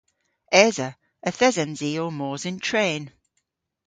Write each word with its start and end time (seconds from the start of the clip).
Esa. 0.65 0.89
Yth 1.27 1.43
esens 1.47 1.79
i 1.89 1.91
ow 2.03 2.11
mos 2.19 2.43
yn 2.49 2.57
tren. 2.67 3.03